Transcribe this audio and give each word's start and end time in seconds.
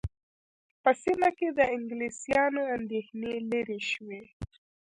په 0.83 0.89
هغه 0.91 0.99
سیمه 1.03 1.29
کې 1.37 1.47
د 1.51 1.59
انګلیسیانو 1.75 2.61
اندېښنې 2.75 3.33
لیرې 3.49 3.79
شوې. 3.91 4.23